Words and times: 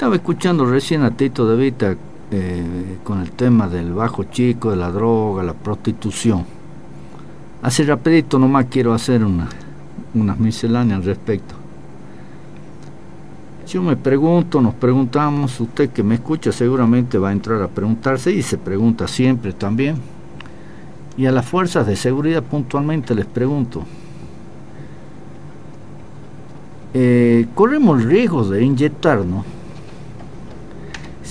Estaba 0.00 0.16
escuchando 0.16 0.64
recién 0.64 1.02
a 1.02 1.10
Tito 1.10 1.46
de 1.46 1.62
Vita 1.62 1.94
eh, 2.30 2.96
con 3.04 3.20
el 3.20 3.32
tema 3.32 3.68
del 3.68 3.92
bajo 3.92 4.24
chico, 4.24 4.70
de 4.70 4.76
la 4.76 4.90
droga, 4.90 5.42
la 5.42 5.52
prostitución. 5.52 6.46
Así 7.60 7.82
rapidito 7.82 8.38
nomás 8.38 8.64
quiero 8.70 8.94
hacer 8.94 9.22
una, 9.22 9.46
unas 10.14 10.38
misceláneas 10.38 11.00
al 11.00 11.04
respecto. 11.04 11.54
Yo 13.68 13.82
me 13.82 13.94
pregunto, 13.94 14.62
nos 14.62 14.72
preguntamos, 14.72 15.60
usted 15.60 15.90
que 15.90 16.02
me 16.02 16.14
escucha 16.14 16.50
seguramente 16.50 17.18
va 17.18 17.28
a 17.28 17.32
entrar 17.32 17.60
a 17.60 17.68
preguntarse 17.68 18.32
y 18.32 18.40
se 18.40 18.56
pregunta 18.56 19.06
siempre 19.06 19.52
también. 19.52 19.96
Y 21.18 21.26
a 21.26 21.30
las 21.30 21.44
fuerzas 21.44 21.86
de 21.86 21.96
seguridad 21.96 22.42
puntualmente 22.42 23.14
les 23.14 23.26
pregunto, 23.26 23.84
eh, 26.94 27.46
corremos 27.54 28.00
el 28.00 28.08
riesgo 28.08 28.48
de 28.48 28.64
inyectarnos 28.64 29.59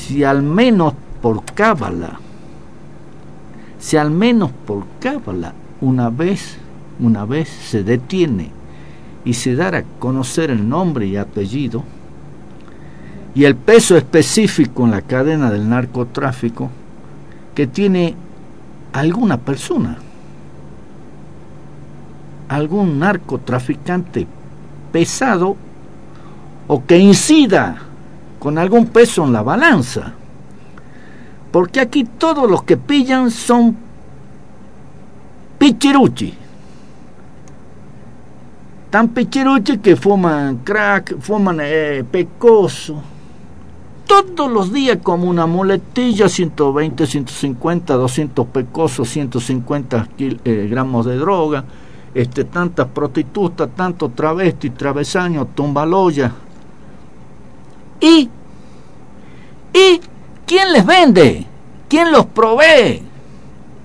si 0.09 0.23
al 0.23 0.41
menos 0.41 0.95
por 1.21 1.45
cábala, 1.45 2.19
si 3.77 3.95
al 3.95 4.09
menos 4.09 4.49
por 4.65 4.83
cábala 4.99 5.53
una 5.81 6.09
vez, 6.09 6.57
una 6.99 7.25
vez 7.25 7.47
se 7.47 7.83
detiene 7.83 8.49
y 9.23 9.35
se 9.35 9.53
dará 9.53 9.77
a 9.77 9.83
conocer 9.99 10.49
el 10.49 10.67
nombre 10.67 11.05
y 11.05 11.15
apellido 11.15 11.83
y 13.35 13.43
el 13.43 13.55
peso 13.55 13.95
específico 13.97 14.83
en 14.85 14.91
la 14.91 15.03
cadena 15.03 15.51
del 15.51 15.69
narcotráfico 15.69 16.71
que 17.53 17.67
tiene 17.67 18.15
alguna 18.93 19.37
persona, 19.37 19.99
algún 22.47 22.97
narcotraficante 22.97 24.25
pesado 24.91 25.55
o 26.67 26.83
que 26.83 26.97
incida 26.97 27.83
con 28.39 28.57
algún 28.57 28.87
peso 28.87 29.25
en 29.25 29.33
la 29.33 29.43
balanza. 29.43 30.13
Porque 31.51 31.79
aquí 31.79 32.05
todos 32.05 32.49
los 32.49 32.63
que 32.63 32.77
pillan 32.77 33.29
son 33.29 33.75
pichiruchi. 35.57 36.33
Tan 38.89 39.09
pichiruchi 39.09 39.77
que 39.77 39.95
fuman 39.95 40.57
crack, 40.63 41.19
fuman 41.19 41.59
eh, 41.61 42.03
pecoso. 42.09 43.01
Todos 44.07 44.51
los 44.51 44.73
días 44.73 44.97
como 45.03 45.25
una 45.25 45.45
muletilla, 45.45 46.27
120, 46.27 47.05
150, 47.05 47.93
200 47.93 48.47
pecosos, 48.47 49.07
150 49.07 50.07
eh, 50.17 50.67
gramos 50.71 51.05
de 51.05 51.17
droga, 51.17 51.63
este, 52.15 52.45
tantas 52.45 52.87
prostitutas, 52.87 53.69
tanto 53.75 54.09
travesti, 54.09 54.71
travesaño, 54.71 55.45
tombaloya. 55.53 56.31
¿Y? 57.99 58.29
¿Y 59.73 60.01
quién 60.45 60.73
les 60.73 60.85
vende? 60.85 61.45
¿Quién 61.87 62.11
los 62.11 62.25
provee? 62.27 63.03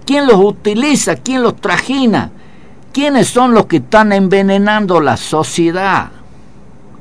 ¿Quién 0.07 0.27
los 0.27 0.37
utiliza? 0.37 1.17
¿Quién 1.17 1.43
los 1.43 1.57
trajina? 1.57 2.31
¿Quiénes 2.93 3.29
son 3.29 3.55
los 3.55 3.67
que 3.67 3.79
están 3.79 4.13
envenenando 4.13 5.01
la 5.01 5.17
sociedad? 5.17 6.11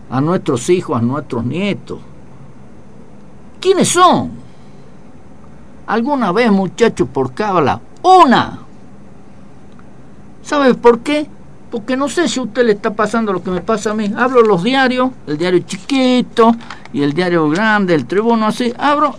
A 0.10 0.22
nuestros 0.22 0.70
hijos, 0.70 0.98
a 0.98 1.02
nuestros 1.02 1.46
nietos. 1.46 2.00
¿Quiénes 3.60 3.90
son? 3.90 4.32
¿Alguna 5.88 6.32
vez, 6.32 6.52
muchachos, 6.52 7.08
por 7.12 7.34
cábala? 7.34 7.80
Una 8.02 8.60
¿Sabe 10.44 10.74
por 10.74 11.00
qué? 11.00 11.26
Porque 11.72 11.98
no 11.98 12.10
sé 12.10 12.28
si 12.28 12.40
a 12.40 12.44
usted 12.44 12.66
le 12.66 12.74
está 12.74 12.94
pasando 12.94 13.34
lo 13.34 13.42
que 13.42 13.50
me 13.50 13.62
pasa 13.62 13.92
a 13.92 13.94
mí. 13.94 14.14
Abro 14.16 14.42
los 14.42 14.64
diarios, 14.64 15.10
el 15.26 15.38
diario 15.38 15.60
chiquito 15.60 16.54
y 16.94 17.02
el 17.02 17.14
diario 17.14 17.50
grande, 17.50 17.96
el 17.96 18.06
tribuno 18.06 18.48
así. 18.48 18.72
Abro 18.78 19.16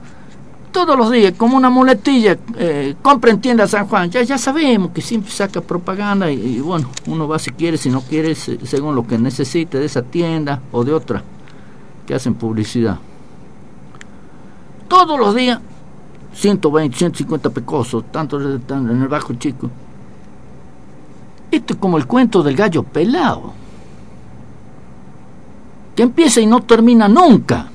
todos 0.75 0.97
los 0.97 1.11
días 1.11 1.35
como 1.37 1.57
una 1.57 1.71
muletilla. 1.71 2.37
Eh, 2.57 2.95
compra 3.03 3.31
en 3.31 3.41
tienda 3.41 3.67
San 3.69 3.87
Juan. 3.87 4.11
Ya, 4.11 4.23
ya 4.23 4.39
sabemos 4.39 4.91
que 4.93 5.03
siempre 5.03 5.31
saca 5.31 5.61
propaganda 5.61 6.31
y, 6.31 6.61
bueno, 6.61 6.89
uno 7.07 7.29
va 7.29 7.39
si 7.39 7.51
quiere, 7.53 7.77
si 7.77 7.91
no 7.91 8.01
quiere, 8.01 8.35
según 8.35 8.95
lo 8.95 9.07
que 9.07 9.19
necesite 9.19 9.79
de 9.79 9.87
esa 9.87 10.03
tienda 10.03 10.61
o 10.73 10.85
de 10.85 10.93
otra 10.93 11.23
que 12.07 12.15
hacen 12.15 12.35
publicidad. 12.35 12.99
Todos 14.89 15.19
los 15.19 15.35
días, 15.35 15.61
120, 16.35 16.97
150 16.97 17.51
pecosos, 17.51 18.05
tanto 18.11 18.41
en 18.41 19.03
el 19.03 19.09
bajo 19.09 19.35
chico. 19.35 19.71
Esto 21.51 21.75
es 21.75 21.79
como 21.79 21.97
el 21.97 22.07
cuento 22.07 22.43
del 22.43 22.57
gallo 22.57 22.83
pelado, 22.83 23.53
que 25.95 26.03
empieza 26.03 26.41
y 26.41 26.47
no 26.47 26.63
termina 26.63 27.09
nunca. 27.09 27.69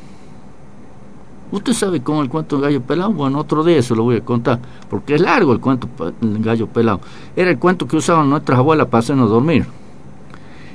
¿Usted 1.51 1.73
sabe 1.73 2.01
cómo 2.01 2.21
el 2.21 2.29
cuento 2.29 2.57
del 2.57 2.65
gallo 2.65 2.81
pelado? 2.81 3.11
Bueno, 3.11 3.39
otro 3.39 3.63
día 3.63 3.81
se 3.81 3.95
lo 3.95 4.03
voy 4.03 4.17
a 4.17 4.21
contar, 4.21 4.59
porque 4.87 5.15
es 5.15 5.21
largo 5.21 5.51
el 5.51 5.59
cuento 5.59 5.87
del 6.21 6.43
gallo 6.43 6.67
pelado. 6.67 7.01
Era 7.35 7.49
el 7.49 7.57
cuento 7.57 7.87
que 7.87 7.97
usaban 7.97 8.29
nuestras 8.29 8.59
abuelas 8.59 8.87
para 8.87 8.99
hacernos 8.99 9.29
dormir. 9.29 9.65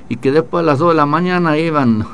Y 0.09 0.17
que 0.17 0.33
después 0.33 0.63
a 0.63 0.67
las 0.67 0.81
2 0.81 0.91
de 0.91 0.95
la 0.97 1.07
mañana 1.07 1.57
iban 1.57 2.05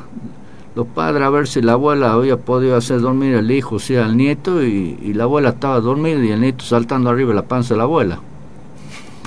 los 0.74 0.86
padres 0.86 1.22
a 1.22 1.30
ver 1.30 1.48
si 1.48 1.62
la 1.62 1.72
abuela 1.72 2.12
había 2.12 2.36
podido 2.36 2.76
hacer 2.76 3.00
dormir 3.00 3.34
al 3.36 3.50
hijo, 3.50 3.76
o 3.76 3.78
sea, 3.78 4.04
al 4.04 4.16
nieto, 4.16 4.62
y, 4.62 4.98
y 5.00 5.14
la 5.14 5.24
abuela 5.24 5.50
estaba 5.50 5.80
dormida 5.80 6.22
y 6.22 6.30
el 6.30 6.40
nieto 6.40 6.64
saltando 6.64 7.08
arriba 7.08 7.30
de 7.30 7.36
la 7.36 7.42
panza 7.42 7.74
de 7.74 7.78
la 7.78 7.84
abuela. 7.84 8.18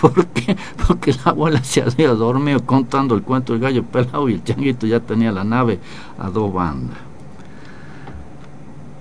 ¿Por 0.03 0.25
qué? 0.27 0.57
Porque 0.87 1.13
la 1.13 1.31
abuela 1.31 1.63
se 1.63 1.81
había 1.81 2.09
dormido 2.09 2.65
contando 2.65 3.15
el 3.15 3.21
cuento 3.21 3.53
del 3.53 3.61
gallo 3.61 3.83
pelado 3.83 4.27
y 4.27 4.33
el 4.33 4.43
changuito 4.43 4.85
ya 4.85 4.99
tenía 4.99 5.31
la 5.31 5.45
nave 5.45 5.79
a 6.19 6.29
dos 6.29 6.51
bandas. 6.51 6.97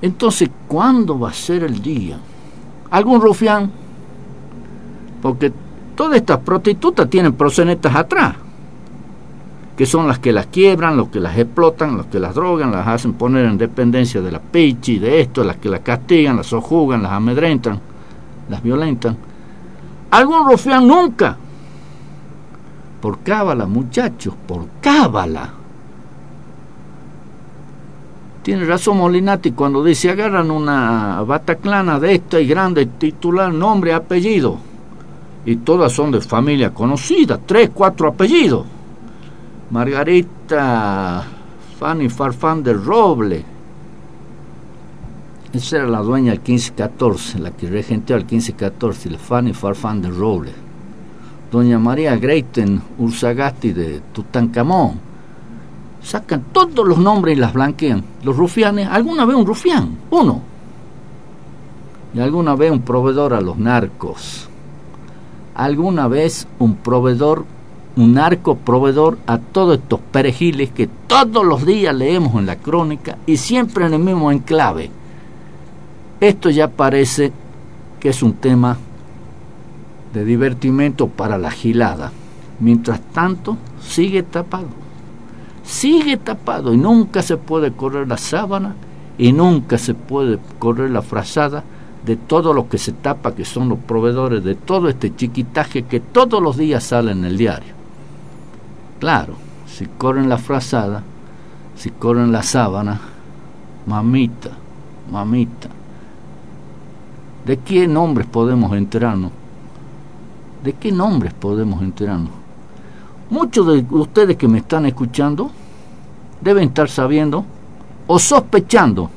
Entonces, 0.01 0.49
¿cuándo 0.69 1.19
va 1.19 1.31
a 1.31 1.33
ser 1.33 1.65
el 1.65 1.83
día? 1.83 2.19
¿Algún 2.91 3.21
rufián? 3.21 3.69
Porque 5.21 5.53
todas 5.97 6.19
estas 6.19 6.39
prostitutas 6.39 7.11
tienen 7.11 7.33
prosenetas 7.33 7.97
atrás, 7.97 8.37
que 9.77 9.87
son 9.87 10.07
las 10.07 10.21
que 10.21 10.33
las 10.33 10.47
quiebran, 10.47 10.97
los 10.97 11.09
que 11.09 11.19
las 11.19 11.37
explotan, 11.37 11.97
los 11.97 12.07
que 12.07 12.21
las 12.21 12.37
drogan, 12.37 12.71
las 12.71 12.87
hacen 12.87 13.15
poner 13.15 13.47
en 13.47 13.59
dependencia 13.59 14.21
de 14.21 14.31
la 14.31 14.41
pichi, 14.41 15.01
de 15.01 15.21
esto, 15.21 15.43
las 15.43 15.57
que 15.57 15.69
las 15.69 15.81
castigan, 15.81 16.37
las 16.37 16.47
sojugan, 16.47 17.03
las 17.03 17.13
amedrentan, 17.13 17.81
las 18.49 18.63
violentan 18.63 19.32
algún 20.13 20.47
rufián 20.47 20.87
nunca. 20.87 21.37
Por 23.01 23.19
cábala, 23.21 23.67
muchachos, 23.67 24.35
por 24.47 24.67
cábala. 24.81 25.51
Tiene 28.43 28.65
razón 28.65 28.99
Molinati 28.99 29.53
cuando 29.53 29.83
dice 29.83 30.11
agarran 30.11 30.51
una 30.51 31.23
bataclana 31.23 31.99
de 31.99 32.15
esta 32.15 32.41
y 32.41 32.47
grande, 32.47 32.87
titular, 32.87 33.53
nombre, 33.53 33.95
apellido. 33.95 34.59
Y 35.45 35.57
todas 35.57 35.93
son 35.93 36.13
de 36.13 36.21
familia 36.21 36.73
conocida, 36.73 37.39
tres, 37.45 37.71
cuatro 37.73 38.09
apellidos. 38.09 38.65
Margarita 39.71 41.25
Fanny 41.79 42.09
Farfán 42.09 42.63
de 42.63 42.75
Roble, 42.75 43.45
esa 45.53 45.77
era 45.77 45.87
la 45.87 46.01
dueña 46.01 46.31
del 46.31 46.41
1514, 46.41 47.39
la 47.39 47.51
que 47.51 47.69
regenteó 47.69 48.17
el 48.17 48.23
1514, 48.23 49.11
la 49.11 49.19
Fanny 49.19 49.53
Farfán 49.53 50.01
de 50.01 50.09
Roble. 50.09 50.53
Doña 51.51 51.79
María 51.79 52.17
Greiten 52.17 52.81
Ursagasti 52.99 53.73
de 53.73 54.01
Tutankamón. 54.15 54.93
Sacan 56.03 56.45
todos 56.53 56.89
los 56.89 56.97
nombres 56.97 57.37
y 57.37 57.41
las 57.41 57.53
blanquean. 57.53 58.03
Los 58.25 58.37
rufianes, 58.37 58.89
alguna 58.89 59.27
vez 59.27 59.37
un 59.37 59.45
rufián, 59.45 59.99
uno. 60.11 60.41
Y 62.15 62.21
alguna 62.21 62.55
vez 62.55 62.73
un 62.73 62.81
proveedor 62.81 63.35
a 63.35 63.43
los 63.43 63.59
narcos. 63.59 64.49
Alguna 65.55 66.09
vez 66.09 66.49
un 66.59 66.77
proveedor, 66.77 67.45
un 67.97 68.15
narco 68.15 68.57
proveedor 68.57 69.19
a 69.27 69.37
todos 69.37 69.77
estos 69.77 70.01
perejiles 70.11 70.71
que 70.71 70.89
todos 71.07 71.45
los 71.45 71.67
días 71.67 71.95
leemos 71.95 72.35
en 72.37 72.47
la 72.47 72.57
crónica 72.57 73.19
y 73.27 73.37
siempre 73.37 73.85
en 73.85 73.93
el 73.93 74.01
mismo 74.01 74.33
enclave 74.33 75.02
esto 76.23 76.51
ya 76.51 76.69
parece 76.69 77.33
que 77.99 78.11
es 78.11 78.23
un 78.23 78.35
tema 78.35 78.77
de 80.15 80.25
divertimento 80.25 81.09
para 81.09 81.37
la 81.37 81.51
gilada. 81.51 82.13
Mientras 82.61 83.01
tanto, 83.13 83.57
sigue 83.81 84.23
tapado. 84.23 84.69
Sigue 85.65 86.17
tapado 86.17 86.73
y 86.73 86.77
nunca 86.77 87.23
se 87.23 87.37
puede 87.37 87.73
correr 87.73 88.07
la 88.07 88.19
sábana 88.19 88.77
y 89.19 89.33
nunca 89.33 89.79
se 89.79 89.95
puede 89.95 90.39
correr 90.61 90.91
la 90.91 91.03
frazada 91.03 91.65
de 92.07 92.15
todo 92.15 92.53
lo 92.53 92.69
que 92.69 92.79
se 92.79 92.93
tapa, 92.93 93.35
que 93.35 93.45
son 93.45 93.69
los 93.69 93.81
proveedores 93.81 94.45
de 94.45 94.55
todo 94.55 94.89
este 94.89 95.17
chiquitaje 95.17 95.83
que 95.83 95.99
todos 95.99 96.41
los 96.41 96.57
días 96.57 96.85
sale 96.85 97.11
en 97.11 97.25
el 97.25 97.37
diario. 97.37 97.75
Claro, 99.01 99.35
si 99.67 99.87
corren 99.87 100.29
la 100.29 100.39
frazada, 100.39 101.03
si 101.77 101.91
corren 101.91 102.31
la 102.31 102.45
sábana, 102.45 103.01
mamita, 103.87 104.51
mamita, 105.11 105.69
¿De 107.47 107.59
qué 107.59 107.89
nombres 107.89 108.27
podemos 108.27 108.73
enterarnos? 108.77 109.33
¿De 110.63 110.73
qué 110.75 110.93
nombres 110.93 111.33
podemos 111.35 111.83
enterarnos? 111.83 112.31
Muchos 113.31 113.67
de 113.67 113.85
ustedes 113.91 114.37
que 114.37 114.47
me 114.47 114.59
están 114.59 114.87
escuchando 114.87 115.51
deben 116.41 116.69
estar 116.69 116.89
sabiendo 116.89 117.45
o 118.07 118.19
sospechando 118.19 119.11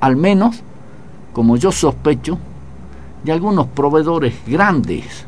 al 0.00 0.16
menos, 0.16 0.60
como 1.32 1.56
yo 1.56 1.70
sospecho, 1.70 2.38
de 3.24 3.32
algunos 3.32 3.66
proveedores 3.66 4.34
grandes 4.46 5.24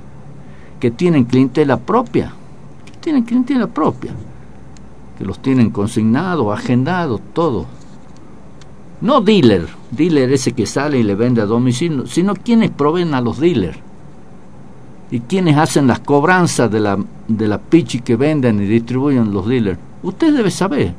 que 0.78 0.90
tienen 0.90 1.24
clientela 1.24 1.76
propia, 1.76 2.32
tienen 3.00 3.24
clientela 3.24 3.66
propia, 3.66 4.12
que 5.18 5.24
los 5.24 5.40
tienen 5.40 5.70
consignados, 5.70 6.56
agendados, 6.58 7.20
todo. 7.34 7.66
No 9.00 9.20
dealer, 9.20 9.68
dealer 9.90 10.32
ese 10.32 10.52
que 10.52 10.66
sale 10.66 10.98
y 10.98 11.02
le 11.02 11.14
vende 11.14 11.42
a 11.42 11.46
domicilio, 11.46 12.06
sino 12.06 12.34
quienes 12.34 12.70
proveen 12.70 13.14
a 13.14 13.20
los 13.20 13.38
dealers 13.38 13.78
y 15.10 15.20
quienes 15.20 15.56
hacen 15.56 15.86
las 15.86 16.00
cobranzas 16.00 16.70
de 16.70 16.80
la, 16.80 16.98
de 17.26 17.48
la 17.48 17.58
pichi 17.58 18.00
que 18.00 18.16
venden 18.16 18.60
y 18.60 18.66
distribuyen 18.66 19.32
los 19.32 19.46
dealers. 19.46 19.78
Usted 20.02 20.34
debe 20.34 20.50
saber. 20.50 20.94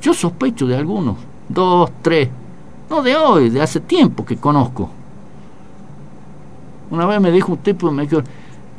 Yo 0.00 0.14
sospecho 0.14 0.66
de 0.66 0.76
algunos, 0.76 1.16
dos, 1.48 1.90
tres, 2.00 2.28
no 2.88 3.02
de 3.02 3.16
hoy, 3.16 3.50
de 3.50 3.60
hace 3.60 3.80
tiempo 3.80 4.24
que 4.24 4.36
conozco. 4.36 4.88
Una 6.90 7.06
vez 7.06 7.20
me 7.20 7.30
dijo 7.30 7.52
un 7.52 7.58
tipo, 7.58 7.90
me 7.90 8.06
dijo, 8.06 8.22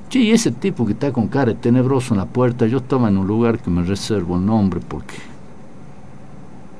che, 0.10 0.32
ese 0.32 0.52
tipo 0.52 0.86
que 0.86 0.94
está 0.94 1.12
con 1.14 1.28
cara 1.28 1.54
tenebroso 1.54 2.14
en 2.14 2.20
la 2.20 2.26
puerta, 2.26 2.66
yo 2.66 2.80
estaba 2.80 3.10
en 3.10 3.18
un 3.18 3.28
lugar 3.28 3.60
que 3.60 3.70
me 3.70 3.84
reservo 3.84 4.38
el 4.38 4.46
nombre 4.46 4.80
porque 4.86 5.16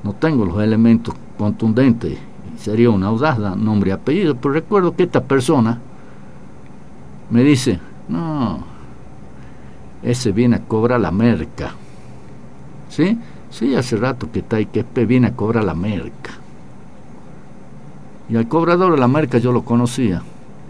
no 0.02 0.12
tengo 0.14 0.44
los 0.44 0.62
elementos 0.62 1.14
contundentes. 1.38 2.18
Sería 2.62 2.90
una 2.90 3.08
audaz 3.08 3.40
nombre 3.56 3.90
y 3.90 3.92
apellido, 3.92 4.36
pero 4.36 4.54
recuerdo 4.54 4.94
que 4.94 5.02
esta 5.02 5.20
persona 5.20 5.80
me 7.28 7.42
dice, 7.42 7.80
no, 8.08 8.60
ese 10.00 10.30
viene 10.30 10.56
a 10.56 10.60
cobrar 10.60 11.00
la 11.00 11.10
merca. 11.10 11.72
¿Sí? 12.88 13.18
Sí, 13.50 13.74
hace 13.74 13.96
rato 13.96 14.30
que 14.30 14.38
está 14.38 14.58
ahí, 14.58 14.66
que 14.66 14.84
viene 15.06 15.26
a 15.26 15.32
cobrar 15.34 15.64
la 15.64 15.74
merca. 15.74 16.30
Y 18.28 18.36
al 18.36 18.46
cobrador 18.46 18.92
de 18.92 18.98
la 18.98 19.08
merca 19.08 19.38
yo 19.38 19.50
lo 19.50 19.64
conocía. 19.64 20.22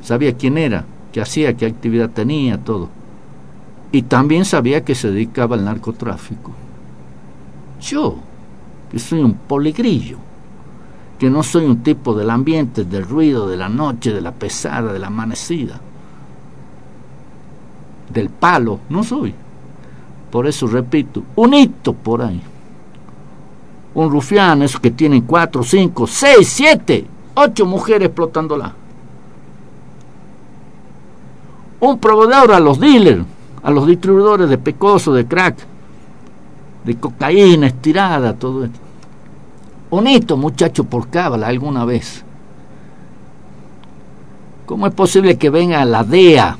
Sabía 0.03 0.35
quién 0.35 0.57
era, 0.57 0.87
qué 1.13 1.21
hacía, 1.21 1.55
qué 1.59 1.67
actividad 1.67 2.09
tenía, 2.09 2.57
todo. 2.57 2.89
Y 3.93 4.01
también 4.01 4.47
sabía 4.47 4.83
que 4.83 4.95
se 4.95 5.11
dedicaba 5.11 5.57
al 5.57 5.67
narcotráfico. 5.67 6.53
Yo, 7.83 8.17
que 8.91 8.99
soy 8.99 9.21
un 9.21 9.35
poligrillo, 9.35 10.17
que 11.23 11.31
no 11.31 11.45
soy 11.45 11.67
un 11.67 11.85
tipo 11.85 12.15
del 12.15 12.31
ambiente, 12.31 12.83
del 12.83 13.05
ruido, 13.05 13.47
de 13.47 13.57
la 13.57 13.69
noche, 13.69 14.13
de 14.13 14.21
la 14.21 14.33
pesada, 14.33 14.93
de 14.93 14.99
la 14.99 15.07
amanecida 15.07 15.81
del 18.13 18.29
palo, 18.29 18.81
no 18.89 19.05
soy. 19.05 19.33
Por 20.33 20.49
eso 20.49 20.67
repito, 20.67 21.23
un 21.37 21.55
hito 21.55 21.93
por 21.93 22.23
ahí. 22.23 22.43
Un 23.95 24.11
rufián, 24.11 24.63
esos 24.63 24.81
que 24.81 24.91
tienen 24.91 25.21
cuatro, 25.21 25.63
cinco, 25.63 26.09
seis, 26.09 26.49
siete, 26.49 27.07
ocho 27.37 27.67
mujeres 27.67 28.07
explotándola. 28.07 28.73
Un 31.79 31.99
proveedor 32.01 32.51
a 32.51 32.59
los 32.59 32.81
dealers, 32.81 33.23
a 33.63 33.71
los 33.71 33.87
distribuidores 33.87 34.49
de 34.49 34.59
pecoso, 34.59 35.15
de 35.15 35.25
crack, 35.25 35.57
de 36.83 36.97
cocaína 36.97 37.69
estirada, 37.69 38.35
todo 38.35 38.65
esto. 38.65 38.92
Un 39.93 40.07
hito, 40.07 40.39
muchacho, 40.39 40.85
por 40.85 41.11
cábala 41.11 41.49
alguna 41.49 41.85
vez. 41.85 42.25
¿Cómo 44.65 44.87
es 44.87 44.95
posible 44.95 45.37
que 45.37 45.51
venga 45.51 45.85
la 45.85 46.03
DEA 46.03 46.57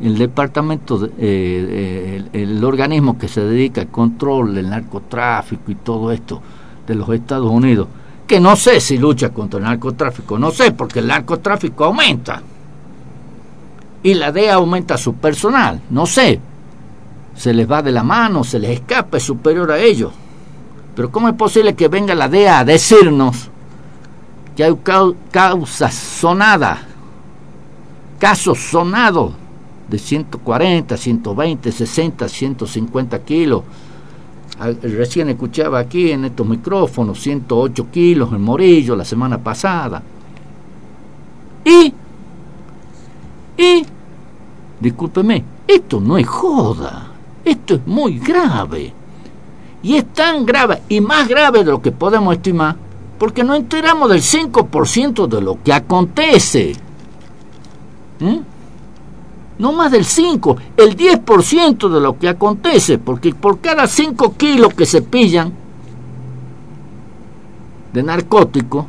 el 0.00 0.16
departamento, 0.16 1.04
eh, 1.04 1.10
eh, 1.18 2.24
el, 2.32 2.62
organismo 2.62 3.18
que 3.18 3.26
se 3.26 3.40
dedica 3.40 3.80
al 3.80 3.88
control 3.88 4.54
del 4.54 4.70
narcotráfico 4.70 5.72
y 5.72 5.74
todo 5.74 6.12
esto 6.12 6.40
de 6.86 6.94
los 6.94 7.08
Estados 7.10 7.50
Unidos, 7.50 7.88
que 8.24 8.38
no 8.38 8.54
sé 8.54 8.78
si 8.78 8.98
lucha 8.98 9.30
contra 9.30 9.58
el 9.58 9.64
narcotráfico, 9.64 10.38
no 10.38 10.52
sé, 10.52 10.70
porque 10.70 11.00
el 11.00 11.08
narcotráfico 11.08 11.86
aumenta. 11.86 12.40
Y 14.04 14.14
la 14.14 14.30
DEA 14.30 14.54
aumenta 14.54 14.96
su 14.96 15.14
personal, 15.14 15.80
no 15.90 16.06
sé. 16.06 16.38
Se 17.34 17.52
les 17.52 17.68
va 17.68 17.82
de 17.82 17.90
la 17.90 18.04
mano, 18.04 18.44
se 18.44 18.60
les 18.60 18.70
escapa, 18.70 19.16
es 19.16 19.24
superior 19.24 19.72
a 19.72 19.78
ellos. 19.80 20.12
Pero 20.94 21.10
¿cómo 21.10 21.28
es 21.28 21.34
posible 21.34 21.74
que 21.74 21.88
venga 21.88 22.14
la 22.14 22.28
DEA 22.28 22.60
a 22.60 22.64
decirnos 22.64 23.50
que 24.56 24.64
hay 24.64 24.76
causas 25.30 25.94
sonadas, 25.94 26.80
casos 28.18 28.58
sonados 28.58 29.32
de 29.90 29.98
140, 29.98 30.96
120, 30.96 31.72
60, 31.72 32.28
150 32.28 33.18
kilos. 33.24 33.62
Recién 34.82 35.30
escuchaba 35.30 35.78
aquí 35.78 36.12
en 36.12 36.26
estos 36.26 36.46
micrófonos 36.46 37.20
108 37.20 37.86
kilos 37.90 38.32
en 38.32 38.42
Morillo 38.42 38.94
la 38.94 39.04
semana 39.04 39.38
pasada. 39.38 40.02
Y, 41.64 41.92
y, 43.56 43.86
discúlpeme, 44.78 45.44
esto 45.66 46.00
no 46.00 46.18
es 46.18 46.26
joda, 46.26 47.08
esto 47.44 47.74
es 47.74 47.86
muy 47.86 48.18
grave. 48.18 48.99
Y 49.82 49.96
es 49.96 50.06
tan 50.12 50.44
grave 50.44 50.82
y 50.88 51.00
más 51.00 51.28
grave 51.28 51.64
de 51.64 51.70
lo 51.70 51.80
que 51.80 51.92
podemos 51.92 52.34
estimar 52.34 52.76
porque 53.18 53.44
no 53.44 53.54
enteramos 53.54 54.08
del 54.08 54.22
5% 54.22 55.26
de 55.26 55.40
lo 55.42 55.62
que 55.62 55.72
acontece. 55.72 56.74
¿Mm? 58.20 58.38
no 59.60 59.72
más 59.72 59.92
del 59.92 60.06
5, 60.06 60.56
el 60.78 60.96
10% 60.96 61.90
de 61.90 62.00
lo 62.00 62.18
que 62.18 62.30
acontece, 62.30 62.96
porque 62.96 63.34
por 63.34 63.60
cada 63.60 63.86
5 63.86 64.34
kilos 64.38 64.72
que 64.72 64.86
se 64.86 65.02
pillan 65.02 65.52
de 67.92 68.02
narcótico, 68.02 68.86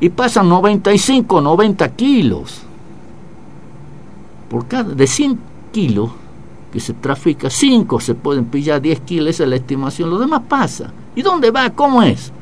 y 0.00 0.08
pasan 0.08 0.48
95, 0.48 1.40
90 1.40 1.88
kilos. 1.96 2.62
Por 4.48 4.66
cada, 4.66 4.94
de 4.94 5.06
100 5.06 5.38
kilos 5.72 6.10
que 6.72 6.80
se 6.80 6.94
trafica, 6.94 7.48
5 7.50 8.00
se 8.00 8.14
pueden 8.14 8.46
pillar, 8.46 8.80
10 8.80 9.00
kilos, 9.00 9.30
esa 9.30 9.44
es 9.44 9.50
la 9.50 9.56
estimación, 9.56 10.10
lo 10.10 10.18
demás 10.18 10.42
pasa. 10.48 10.92
¿Y 11.16 11.22
dónde 11.22 11.50
va? 11.50 11.70
¿Cómo 11.70 12.02
es? 12.02 12.32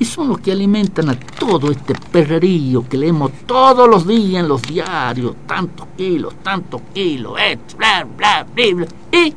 y 0.00 0.04
son 0.06 0.28
los 0.28 0.40
que 0.40 0.50
alimentan 0.50 1.10
a 1.10 1.14
todo 1.14 1.70
este 1.70 1.94
perrerío 2.10 2.88
que 2.88 2.96
leemos 2.96 3.32
todos 3.44 3.86
los 3.86 4.06
días 4.06 4.42
en 4.42 4.48
los 4.48 4.62
diarios, 4.62 5.34
tantos 5.46 5.88
kilos, 5.94 6.36
tantos 6.42 6.80
kilos, 6.94 7.34
bla, 7.76 8.04
bla, 8.16 8.46
bla, 8.54 8.74
bla, 8.74 8.86
y 9.12 9.34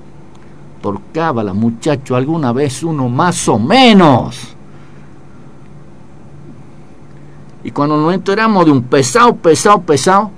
por 0.82 1.02
cábala, 1.14 1.54
muchacho, 1.54 2.16
alguna 2.16 2.54
vez 2.54 2.82
uno 2.82 3.10
más 3.10 3.48
o 3.50 3.60
menos. 3.60 4.38
Y 7.66 7.72
cuando 7.72 7.98
nos 7.98 8.14
enteramos 8.14 8.66
de 8.66 8.72
un 8.72 8.84
pesado, 8.84 9.36
pesado, 9.36 9.82
pesado, 9.82 10.32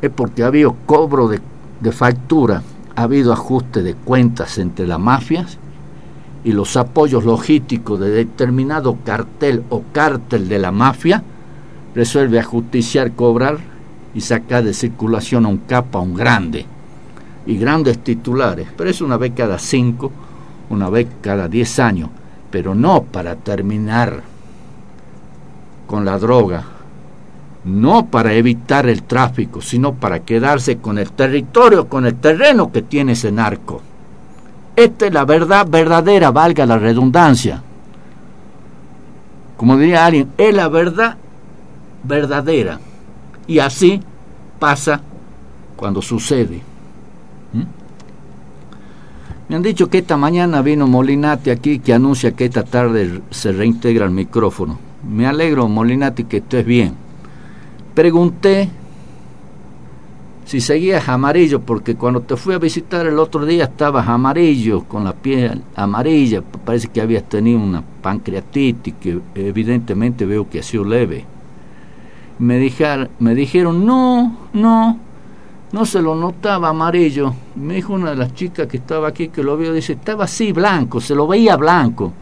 es 0.00 0.10
porque 0.10 0.42
ha 0.42 0.46
habido 0.46 0.74
cobro 0.86 1.28
de, 1.28 1.40
de 1.80 1.92
factura, 1.92 2.62
ha 2.96 3.02
habido 3.02 3.32
ajuste 3.32 3.82
de 3.82 3.94
cuentas 3.94 4.58
entre 4.58 4.86
las 4.86 4.98
mafias 4.98 5.58
y 6.44 6.52
los 6.52 6.76
apoyos 6.76 7.24
logísticos 7.24 8.00
de 8.00 8.10
determinado 8.10 8.98
cartel 9.04 9.62
o 9.70 9.82
cártel 9.92 10.48
de 10.48 10.58
la 10.58 10.72
mafia, 10.72 11.22
resuelve 11.94 12.38
ajusticiar, 12.38 13.12
cobrar 13.12 13.58
y 14.14 14.20
sacar 14.20 14.64
de 14.64 14.74
circulación 14.74 15.46
a 15.46 15.48
un 15.48 15.58
capa, 15.58 15.98
a 15.98 16.02
un 16.02 16.14
grande. 16.14 16.66
Y 17.46 17.56
grandes 17.56 17.98
titulares, 17.98 18.68
pero 18.76 18.90
es 18.90 19.00
una 19.00 19.16
vez 19.16 19.32
cada 19.34 19.58
cinco, 19.58 20.12
una 20.70 20.90
vez 20.90 21.08
cada 21.22 21.48
diez 21.48 21.78
años, 21.78 22.10
pero 22.50 22.74
no 22.74 23.02
para 23.04 23.36
terminar 23.36 24.22
con 25.86 26.04
la 26.04 26.18
droga, 26.18 26.64
no 27.64 28.06
para 28.06 28.32
evitar 28.34 28.88
el 28.88 29.02
tráfico, 29.02 29.60
sino 29.60 29.94
para 29.94 30.20
quedarse 30.20 30.78
con 30.78 30.98
el 30.98 31.10
territorio, 31.12 31.88
con 31.88 32.06
el 32.06 32.16
terreno 32.16 32.72
que 32.72 32.82
tiene 32.82 33.12
ese 33.12 33.32
narco. 33.32 33.82
Esta 34.76 35.06
es 35.06 35.12
la 35.12 35.24
verdad 35.24 35.66
verdadera, 35.68 36.30
valga 36.30 36.64
la 36.64 36.78
redundancia. 36.78 37.62
Como 39.56 39.76
diría 39.76 40.06
alguien, 40.06 40.30
es 40.38 40.54
la 40.54 40.68
verdad 40.68 41.16
verdadera. 42.04 42.78
Y 43.48 43.58
así 43.58 44.00
pasa 44.58 45.00
cuando 45.76 46.00
sucede. 46.00 46.62
¿Mm? 47.52 47.62
Me 49.48 49.56
han 49.56 49.62
dicho 49.62 49.88
que 49.90 49.98
esta 49.98 50.16
mañana 50.16 50.62
vino 50.62 50.86
Molinati 50.86 51.50
aquí 51.50 51.80
que 51.80 51.92
anuncia 51.92 52.32
que 52.32 52.44
esta 52.44 52.62
tarde 52.62 53.20
se 53.30 53.50
reintegra 53.50 54.04
el 54.04 54.12
micrófono. 54.12 54.78
Me 55.08 55.26
alegro, 55.26 55.68
Molinati, 55.68 56.24
que 56.24 56.36
estés 56.36 56.64
bien. 56.64 57.07
Pregunté 57.98 58.68
si 60.44 60.60
seguías 60.60 61.08
amarillo, 61.08 61.58
porque 61.58 61.96
cuando 61.96 62.20
te 62.20 62.36
fui 62.36 62.54
a 62.54 62.58
visitar 62.58 63.04
el 63.08 63.18
otro 63.18 63.44
día 63.44 63.64
estabas 63.64 64.06
amarillo, 64.06 64.84
con 64.84 65.02
la 65.02 65.12
piel 65.12 65.62
amarilla, 65.74 66.40
parece 66.40 66.86
que 66.86 67.00
habías 67.00 67.24
tenido 67.24 67.58
una 67.58 67.82
pancreatitis, 68.00 68.94
que 69.00 69.18
evidentemente 69.34 70.26
veo 70.26 70.48
que 70.48 70.60
ha 70.60 70.62
sido 70.62 70.84
leve. 70.84 71.24
Me, 72.38 72.58
dijeron, 72.58 73.08
me 73.18 73.34
dijeron, 73.34 73.84
no, 73.84 74.46
no, 74.52 74.96
no 75.72 75.84
se 75.84 76.00
lo 76.00 76.14
notaba 76.14 76.68
amarillo. 76.68 77.34
Me 77.56 77.74
dijo 77.74 77.94
una 77.94 78.10
de 78.10 78.16
las 78.16 78.32
chicas 78.32 78.68
que 78.68 78.76
estaba 78.76 79.08
aquí 79.08 79.26
que 79.26 79.42
lo 79.42 79.56
vio, 79.56 79.72
dice, 79.72 79.94
estaba 79.94 80.26
así 80.26 80.52
blanco, 80.52 81.00
se 81.00 81.16
lo 81.16 81.26
veía 81.26 81.56
blanco. 81.56 82.12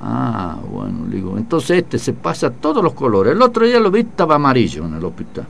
Ah, 0.00 0.58
bueno, 0.70 1.06
digo, 1.06 1.38
entonces 1.38 1.78
este 1.78 1.98
se 1.98 2.12
pasa 2.12 2.50
todos 2.50 2.82
los 2.82 2.92
colores. 2.92 3.32
El 3.32 3.42
otro 3.42 3.64
día 3.64 3.80
lo 3.80 3.90
vi, 3.90 4.00
estaba 4.00 4.34
amarillo 4.34 4.84
en 4.84 4.94
el 4.94 5.04
hospital. 5.04 5.46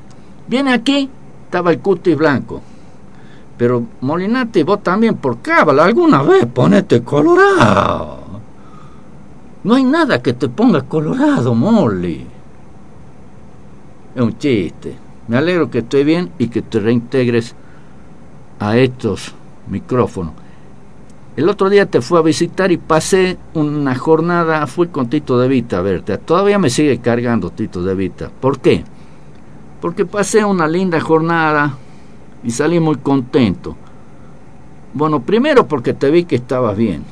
Viene 0.47 0.73
aquí, 0.73 1.09
estaba 1.45 1.71
el 1.71 1.81
cutis 1.81 2.17
blanco. 2.17 2.61
Pero 3.57 3.85
Molinati, 4.01 4.63
vos 4.63 4.83
también 4.83 5.17
por 5.17 5.39
cábala, 5.39 5.85
alguna 5.85 6.23
vez 6.23 6.47
ponete 6.47 7.03
colorado. 7.03 8.19
No 9.63 9.75
hay 9.75 9.85
nada 9.85 10.23
que 10.23 10.35
te 10.35 10.49
ponga 10.49 10.83
colorado, 10.83 11.55
Molly. 11.55 12.27
Es 14.15 14.23
un 14.23 14.39
chiste. 14.39 14.97
Me 15.27 15.39
alegro 15.39 15.71
que 15.71 15.79
estés 15.79 16.05
bien 16.05 16.31
y 16.39 16.49
que 16.49 16.63
te 16.63 16.81
reintegres 16.81 17.55
a 18.61 18.77
estos 18.77 19.33
micrófonos. 19.69 20.44
El 21.37 21.49
otro 21.49 21.69
día 21.69 21.87
te 21.87 22.01
fui 22.01 22.17
a 22.19 22.23
visitar 22.23 22.71
y 22.71 22.77
pasé 22.77 23.37
una 23.55 23.97
jornada, 23.97 24.65
fui 24.69 24.87
con 24.87 25.09
Tito 25.09 25.37
de 25.37 25.49
Vita 25.49 25.79
a 25.79 25.83
verte. 25.83 26.17
Todavía 26.19 26.61
me 26.61 26.71
sigue 26.71 26.99
cargando 26.99 27.51
Tito 27.51 27.83
de 27.83 27.97
Vita. 27.97 28.31
¿Por 28.41 28.61
qué? 28.61 28.85
Porque 29.81 30.07
pasé 30.07 30.45
una 30.45 30.69
linda 30.69 31.01
jornada 31.01 31.77
y 32.45 32.53
salí 32.53 32.79
muy 32.79 32.97
contento. 32.99 33.75
Bueno, 34.93 35.23
primero 35.23 35.67
porque 35.67 35.93
te 35.93 36.09
vi 36.09 36.25
que 36.25 36.37
estabas 36.37 36.77
bien. 36.77 37.03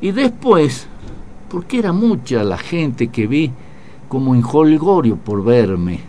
Y 0.00 0.10
después, 0.10 0.88
porque 1.48 1.78
era 1.78 1.92
mucha 1.92 2.42
la 2.42 2.58
gente 2.58 3.06
que 3.06 3.28
vi 3.28 3.52
como 4.08 4.34
en 4.34 4.42
holgorio 4.42 5.14
por 5.14 5.44
verme. 5.44 6.00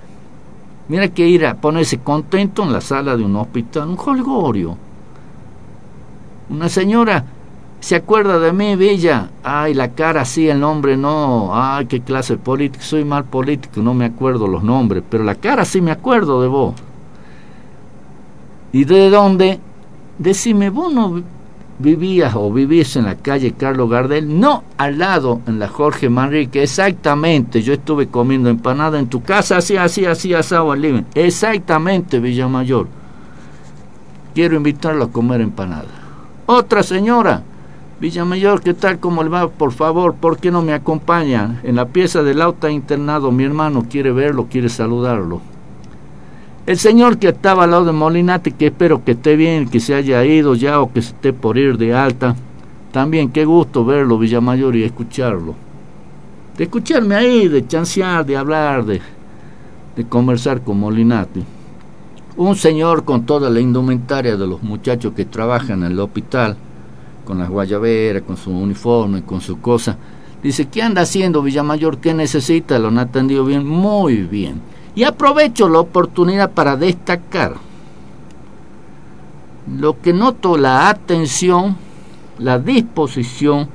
Mira 0.88 1.10
que 1.10 1.28
ir 1.28 1.46
a 1.46 1.54
ponerse 1.54 2.00
contento 2.00 2.64
en 2.64 2.74
la 2.74 2.82
sala 2.82 3.16
de 3.16 3.24
un 3.24 3.36
hospital, 3.36 3.90
un 3.90 4.00
holgorio 4.04 4.78
una 6.52 6.70
señora 6.70 7.26
se 7.82 7.96
acuerda 7.96 8.38
de 8.38 8.54
mí, 8.54 8.76
Bella. 8.76 9.30
Ay, 9.44 9.74
la 9.74 9.90
cara 9.90 10.24
sí, 10.24 10.48
el 10.48 10.60
nombre 10.60 10.96
no. 10.96 11.50
Ay, 11.52 11.88
qué 11.88 12.02
clase 12.02 12.34
de 12.34 12.40
político. 12.40 12.84
Soy 12.84 13.04
mal 13.04 13.26
político, 13.26 13.82
no 13.82 13.96
me 13.96 14.06
acuerdo 14.06 14.48
los 14.48 14.64
nombres. 14.64 15.04
Pero 15.10 15.24
la 15.24 15.34
cara 15.36 15.66
sí 15.66 15.82
me 15.82 15.90
acuerdo 15.90 16.42
de 16.44 16.48
vos. 16.48 16.76
¿Y 18.72 18.86
de 18.86 19.10
dónde? 19.10 19.60
Decime, 20.20 20.70
vos 20.70 20.94
no 20.94 21.24
vivías 21.80 22.36
o 22.36 22.54
vivís 22.54 22.96
en 22.96 23.06
la 23.06 23.16
calle 23.16 23.54
Carlos 23.54 23.90
Gardel, 23.90 24.40
no 24.40 24.64
al 24.78 25.00
lado 25.00 25.42
en 25.48 25.58
la 25.58 25.68
Jorge 25.68 26.10
Manrique, 26.10 26.62
exactamente, 26.62 27.64
yo 27.64 27.74
estuve 27.74 28.08
comiendo 28.08 28.50
empanada 28.50 29.00
en 29.00 29.08
tu 29.08 29.24
casa, 29.24 29.58
así, 29.58 29.78
así, 29.78 30.06
así, 30.06 30.32
asado 30.36 30.72
al 30.72 30.80
living, 30.80 31.06
exactamente, 31.16 32.20
Villamayor. 32.20 32.88
Quiero 34.36 34.58
invitarlo 34.58 35.06
a 35.06 35.12
comer 35.12 35.42
empanada. 35.42 36.01
Otra 36.54 36.84
señora, 36.84 37.44
Villamayor, 38.02 38.60
¿qué 38.60 38.74
tal? 38.74 39.00
¿Cómo 39.00 39.24
le 39.24 39.30
va? 39.30 39.48
Por 39.48 39.72
favor, 39.72 40.16
¿por 40.16 40.38
qué 40.38 40.52
no 40.52 40.62
me 40.62 40.74
acompaña? 40.74 41.62
En 41.64 41.78
la 41.78 41.86
pieza 41.86 42.24
del 42.24 42.42
auto 42.42 42.68
internado, 42.68 43.32
mi 43.32 43.46
hermano 43.46 43.86
quiere 43.90 44.12
verlo, 44.12 44.48
quiere 44.52 44.68
saludarlo. 44.68 45.40
El 46.66 46.78
señor 46.78 47.20
que 47.20 47.30
estaba 47.30 47.64
al 47.64 47.72
lado 47.72 47.86
de 47.86 47.94
Molinati, 47.94 48.52
que 48.52 48.66
espero 48.66 49.02
que 49.06 49.14
esté 49.14 49.38
bien, 49.38 49.70
que 49.70 49.80
se 49.80 49.96
haya 49.96 50.26
ido 50.26 50.54
ya 50.54 50.82
o 50.82 50.92
que 50.92 51.02
se 51.02 51.14
esté 51.14 51.32
por 51.32 51.58
ir 51.58 51.78
de 51.78 51.94
alta. 51.94 52.36
También 52.92 53.30
qué 53.32 53.46
gusto 53.46 53.86
verlo, 53.86 54.18
Villamayor, 54.18 54.76
y 54.76 54.84
escucharlo. 54.84 55.56
De 56.58 56.66
escucharme 56.66 57.16
ahí, 57.16 57.48
de 57.48 57.66
chancear, 57.66 58.26
de 58.26 58.36
hablar, 58.36 58.84
de, 58.84 59.00
de 59.96 60.04
conversar 60.06 60.60
con 60.60 60.82
Molinati. 60.82 61.46
Un 62.42 62.56
señor 62.56 63.06
con 63.06 63.28
toda 63.28 63.52
la 63.52 63.60
indumentaria 63.60 64.36
de 64.36 64.48
los 64.48 64.64
muchachos 64.64 65.14
que 65.14 65.26
trabajan 65.26 65.84
en 65.84 65.92
el 65.92 66.00
hospital, 66.00 66.58
con 67.24 67.38
las 67.38 67.48
guayaberas, 67.48 68.24
con 68.24 68.36
su 68.36 68.50
uniforme, 68.50 69.22
con 69.22 69.42
su 69.42 69.62
cosa, 69.62 69.96
dice, 70.42 70.68
¿qué 70.68 70.82
anda 70.82 71.04
haciendo 71.04 71.44
Villamayor? 71.44 72.00
¿Qué 72.00 72.16
necesita? 72.16 72.80
Lo 72.80 72.88
han 72.88 72.98
atendido 72.98 73.46
bien, 73.46 73.68
muy 73.68 74.24
bien. 74.24 74.60
Y 74.96 75.04
aprovecho 75.04 75.70
la 75.70 75.82
oportunidad 75.82 76.50
para 76.50 76.76
destacar 76.76 77.58
lo 79.78 80.02
que 80.02 80.12
noto 80.12 80.58
la 80.58 80.90
atención, 80.90 81.78
la 82.40 82.58
disposición 82.58 83.70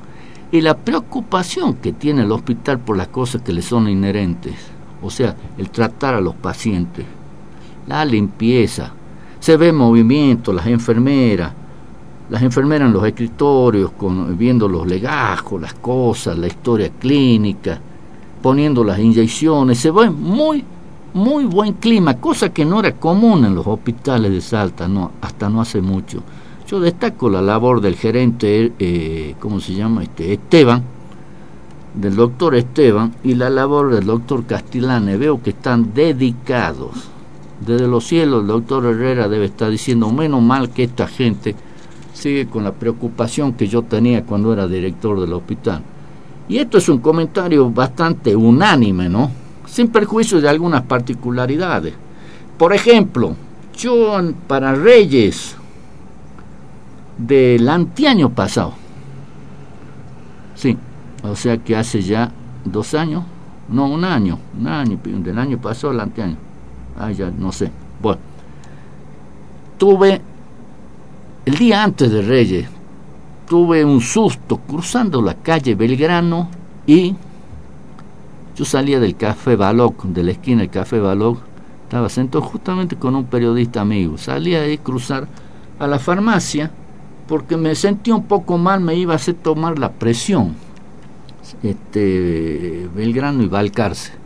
y 0.51 0.59
la 0.59 0.75
preocupación 0.75 1.75
que 1.75 1.93
tiene 1.93 2.23
el 2.23 2.33
hospital 2.33 2.79
por 2.79 2.97
las 2.97 3.07
cosas 3.07 3.43
que 3.43 3.53
le 3.53 3.61
son 3.61 3.87
inherentes, 3.87 4.55
o 5.01 5.09
sea, 5.09 5.37
el 5.57 5.69
tratar 5.69 6.15
a 6.15 6.19
los 6.19 6.35
pacientes 6.35 7.05
la 7.87 8.05
limpieza. 8.05 8.91
Se 9.39 9.57
ve 9.57 9.71
movimiento, 9.71 10.51
las 10.51 10.67
enfermeras, 10.67 11.53
las 12.29 12.41
enfermeras 12.41 12.87
en 12.87 12.93
los 12.93 13.05
escritorios, 13.05 13.91
con, 13.91 14.37
viendo 14.37 14.67
los 14.67 14.85
legajos, 14.85 15.61
las 15.61 15.73
cosas, 15.75 16.37
la 16.37 16.47
historia 16.47 16.89
clínica, 16.99 17.79
poniendo 18.41 18.83
las 18.83 18.99
inyecciones. 18.99 19.79
Se 19.79 19.91
ve 19.91 20.09
muy, 20.09 20.63
muy 21.13 21.45
buen 21.45 21.73
clima, 21.73 22.15
cosa 22.15 22.49
que 22.49 22.65
no 22.65 22.79
era 22.79 22.93
común 22.93 23.45
en 23.45 23.55
los 23.55 23.65
hospitales 23.65 24.31
de 24.31 24.41
Salta, 24.41 24.87
no, 24.87 25.11
hasta 25.21 25.49
no 25.49 25.61
hace 25.61 25.81
mucho. 25.81 26.21
Yo 26.67 26.81
destaco 26.81 27.29
la 27.29 27.41
labor 27.41 27.79
del 27.79 27.95
gerente, 27.95 28.73
eh, 28.77 29.35
¿cómo 29.39 29.61
se 29.61 29.73
llama? 29.73 30.03
Este, 30.03 30.33
Esteban, 30.33 30.83
del 31.93 32.15
doctor 32.15 32.55
Esteban, 32.55 33.13
y 33.23 33.35
la 33.35 33.49
labor 33.49 33.95
del 33.95 34.05
doctor 34.05 34.45
Castellane. 34.45 35.15
Veo 35.15 35.41
que 35.41 35.51
están 35.51 35.93
dedicados 35.93 37.09
desde 37.65 37.87
los 37.87 38.05
cielos 38.05 38.41
el 38.41 38.47
doctor 38.47 38.85
Herrera 38.85 39.27
debe 39.27 39.45
estar 39.45 39.69
diciendo, 39.69 40.11
menos 40.11 40.41
mal 40.41 40.69
que 40.69 40.83
esta 40.83 41.07
gente 41.07 41.55
sigue 42.13 42.47
con 42.47 42.63
la 42.63 42.71
preocupación 42.71 43.53
que 43.53 43.67
yo 43.67 43.83
tenía 43.83 44.23
cuando 44.23 44.53
era 44.53 44.67
director 44.67 45.19
del 45.19 45.33
hospital. 45.33 45.81
Y 46.49 46.57
esto 46.57 46.77
es 46.77 46.87
un 46.89 46.99
comentario 46.99 47.69
bastante 47.69 48.35
unánime, 48.35 49.09
¿no? 49.09 49.31
Sin 49.65 49.89
perjuicio 49.89 50.39
de 50.39 50.49
algunas 50.49 50.83
particularidades. 50.83 51.93
Por 52.57 52.73
ejemplo, 52.73 53.35
yo 53.77 54.19
para 54.47 54.73
Reyes 54.73 55.55
del 57.17 57.67
anteaño 57.67 58.29
pasado, 58.29 58.73
sí, 60.55 60.77
o 61.23 61.35
sea 61.35 61.57
que 61.57 61.75
hace 61.75 62.01
ya 62.01 62.31
dos 62.63 62.93
años, 62.93 63.23
no, 63.69 63.87
un 63.87 64.05
año, 64.05 64.39
un 64.57 64.67
año, 64.67 64.97
del 65.03 65.37
año 65.37 65.57
pasado 65.57 65.91
al 65.91 65.99
anteaño 65.99 66.46
Ah, 66.99 67.11
ya 67.11 67.29
no 67.29 67.51
sé. 67.51 67.69
Bueno, 68.01 68.19
tuve, 69.77 70.19
el 71.45 71.55
día 71.57 71.83
antes 71.83 72.11
de 72.11 72.21
Reyes, 72.21 72.67
tuve 73.47 73.85
un 73.85 74.01
susto 74.01 74.57
cruzando 74.57 75.21
la 75.21 75.35
calle 75.35 75.75
Belgrano 75.75 76.49
y 76.85 77.15
yo 78.55 78.65
salía 78.65 78.99
del 78.99 79.15
Café 79.15 79.55
Baloc, 79.55 80.03
de 80.05 80.23
la 80.23 80.31
esquina 80.31 80.61
del 80.61 80.71
Café 80.71 80.99
Baloc, 80.99 81.37
estaba 81.83 82.09
sentado 82.09 82.43
justamente 82.43 82.95
con 82.95 83.15
un 83.15 83.25
periodista 83.25 83.81
amigo. 83.81 84.17
Salía 84.17 84.63
a 84.63 84.77
cruzar 84.77 85.27
a 85.79 85.87
la 85.87 85.99
farmacia 85.99 86.71
porque 87.27 87.55
me 87.57 87.75
sentí 87.75 88.11
un 88.11 88.23
poco 88.23 88.57
mal, 88.57 88.81
me 88.81 88.95
iba 88.95 89.13
a 89.13 89.17
hacer 89.17 89.35
tomar 89.35 89.77
la 89.77 89.91
presión. 89.91 90.55
Este 91.61 92.89
Belgrano 92.95 93.43
y 93.43 93.47
Valcarce 93.47 94.16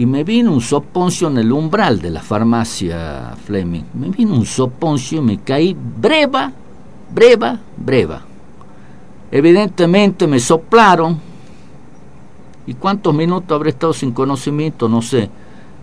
y 0.00 0.06
me 0.06 0.24
vino 0.24 0.54
un 0.54 0.62
soponcio 0.62 1.28
en 1.28 1.36
el 1.36 1.52
umbral 1.52 2.00
de 2.00 2.08
la 2.08 2.22
farmacia 2.22 3.34
Fleming. 3.44 3.82
Me 3.92 4.08
vino 4.08 4.34
un 4.34 4.46
soponcio 4.46 5.18
y 5.18 5.20
me 5.20 5.38
caí 5.40 5.76
breva, 5.78 6.50
breva, 7.12 7.60
breva. 7.76 8.22
Evidentemente 9.30 10.26
me 10.26 10.40
soplaron. 10.40 11.20
¿Y 12.66 12.72
cuántos 12.72 13.14
minutos 13.14 13.54
habré 13.54 13.68
estado 13.68 13.92
sin 13.92 14.12
conocimiento? 14.12 14.88
No 14.88 15.02
sé. 15.02 15.28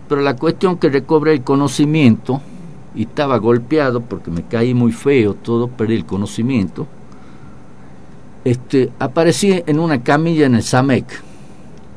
Pero 0.08 0.20
la 0.20 0.34
cuestión 0.34 0.78
que 0.78 0.88
recobré 0.88 1.34
el 1.34 1.42
conocimiento 1.42 2.40
y 2.96 3.02
estaba 3.02 3.38
golpeado 3.38 4.00
porque 4.00 4.32
me 4.32 4.42
caí 4.42 4.74
muy 4.74 4.90
feo, 4.90 5.34
todo, 5.34 5.68
perdí 5.68 5.94
el 5.94 6.06
conocimiento. 6.06 6.88
Este, 8.44 8.90
aparecí 8.98 9.62
en 9.64 9.78
una 9.78 10.02
camilla 10.02 10.46
en 10.46 10.56
el 10.56 10.64
SAMEC. 10.64 11.06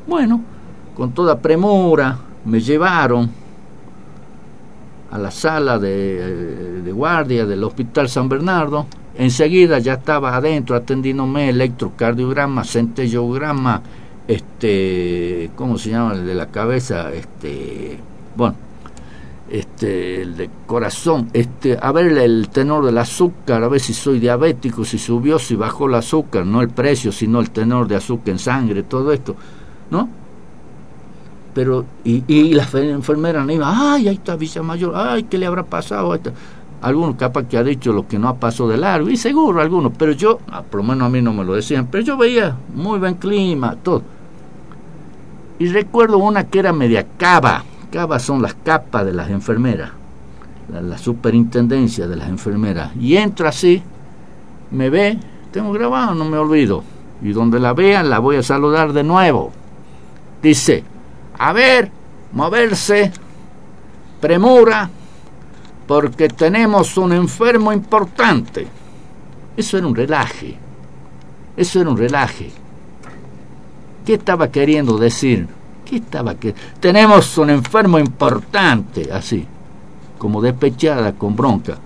Bueno, 0.06 0.51
con 0.96 1.12
toda 1.12 1.38
premura, 1.38 2.18
me 2.44 2.60
llevaron 2.60 3.30
a 5.10 5.18
la 5.18 5.30
sala 5.30 5.78
de, 5.78 6.90
guardia 6.92 7.46
del 7.46 7.62
Hospital 7.64 8.08
San 8.08 8.28
Bernardo. 8.28 8.86
Enseguida 9.16 9.78
ya 9.78 9.94
estaba 9.94 10.34
adentro 10.34 10.74
atendiéndome 10.74 11.50
electrocardiograma, 11.50 12.64
centellograma, 12.64 13.82
este, 14.26 15.50
¿cómo 15.54 15.76
se 15.76 15.90
llama? 15.90 16.14
El 16.14 16.26
de 16.26 16.34
la 16.34 16.46
cabeza, 16.46 17.12
este, 17.12 17.98
bueno, 18.34 18.54
este, 19.50 20.22
el 20.22 20.36
de 20.38 20.48
corazón, 20.66 21.28
este, 21.34 21.78
a 21.80 21.92
ver 21.92 22.06
el 22.16 22.48
tenor 22.48 22.86
del 22.86 22.96
azúcar, 22.96 23.62
a 23.62 23.68
ver 23.68 23.80
si 23.80 23.92
soy 23.92 24.18
diabético, 24.18 24.82
si 24.82 24.96
subió, 24.96 25.38
si 25.38 25.56
bajó 25.56 25.88
el 25.88 25.94
azúcar, 25.96 26.46
no 26.46 26.62
el 26.62 26.70
precio, 26.70 27.12
sino 27.12 27.40
el 27.40 27.50
tenor 27.50 27.86
de 27.86 27.96
azúcar 27.96 28.30
en 28.30 28.38
sangre, 28.38 28.82
todo 28.82 29.12
esto, 29.12 29.36
¿no? 29.90 30.21
Pero 31.54 31.84
y, 32.04 32.24
y 32.26 32.54
la 32.54 32.66
enfermera 32.72 33.44
no 33.44 33.52
iba, 33.52 33.94
ay, 33.94 34.08
ahí 34.08 34.20
está 34.24 34.36
Mayor 34.62 34.94
ay, 34.96 35.24
¿qué 35.24 35.38
le 35.38 35.46
habrá 35.46 35.64
pasado? 35.64 36.18
algunos 36.80 37.14
capaz 37.14 37.44
que 37.44 37.56
ha 37.56 37.62
dicho 37.62 37.92
lo 37.92 38.08
que 38.08 38.18
no 38.18 38.28
ha 38.28 38.34
pasado 38.34 38.70
de 38.70 38.76
largo, 38.76 39.08
y 39.08 39.16
seguro 39.16 39.60
algunos, 39.60 39.92
pero 39.96 40.12
yo, 40.12 40.40
ah, 40.50 40.62
por 40.62 40.80
lo 40.80 40.84
menos 40.84 41.06
a 41.06 41.10
mí 41.10 41.22
no 41.22 41.32
me 41.32 41.44
lo 41.44 41.54
decían, 41.54 41.86
pero 41.90 42.02
yo 42.02 42.16
veía 42.16 42.56
muy 42.74 42.98
buen 42.98 43.14
clima, 43.14 43.76
todo. 43.82 44.02
Y 45.60 45.68
recuerdo 45.68 46.18
una 46.18 46.44
que 46.44 46.58
era 46.58 46.72
media 46.72 47.06
cava, 47.16 47.62
cava 47.92 48.18
son 48.18 48.42
las 48.42 48.54
capas 48.54 49.06
de 49.06 49.12
las 49.12 49.30
enfermeras, 49.30 49.90
la, 50.72 50.80
la 50.82 50.98
superintendencia 50.98 52.08
de 52.08 52.16
las 52.16 52.28
enfermeras, 52.28 52.90
y 52.96 53.16
entra 53.16 53.50
así, 53.50 53.80
me 54.72 54.90
ve, 54.90 55.18
tengo 55.52 55.70
grabado, 55.72 56.16
no 56.16 56.24
me 56.24 56.36
olvido, 56.36 56.82
y 57.22 57.32
donde 57.32 57.60
la 57.60 57.74
vean 57.74 58.10
la 58.10 58.18
voy 58.18 58.36
a 58.36 58.42
saludar 58.42 58.92
de 58.92 59.04
nuevo. 59.04 59.52
Dice, 60.42 60.82
a 61.38 61.52
ver, 61.52 61.90
moverse, 62.32 63.12
premura, 64.20 64.88
porque 65.86 66.28
tenemos 66.28 66.96
un 66.96 67.12
enfermo 67.12 67.72
importante. 67.72 68.66
Eso 69.56 69.78
era 69.78 69.86
un 69.86 69.94
relaje. 69.94 70.56
Eso 71.56 71.80
era 71.80 71.90
un 71.90 71.96
relaje. 71.96 72.50
¿Qué 74.06 74.14
estaba 74.14 74.48
queriendo 74.48 74.96
decir? 74.98 75.46
¿Qué 75.84 75.96
estaba 75.96 76.34
que 76.34 76.54
tenemos 76.80 77.36
un 77.38 77.50
enfermo 77.50 77.98
importante 77.98 79.12
así, 79.12 79.46
como 80.18 80.40
despechada 80.40 81.12
con 81.12 81.36
bronca? 81.36 81.76